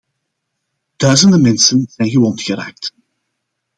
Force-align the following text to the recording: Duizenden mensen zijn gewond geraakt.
Duizenden 0.99 1.41
mensen 1.41 1.85
zijn 1.89 2.09
gewond 2.09 2.41
geraakt. 2.41 2.93